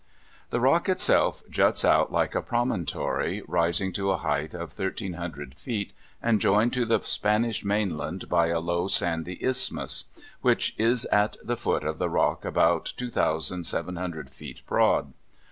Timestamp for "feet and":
5.53-6.41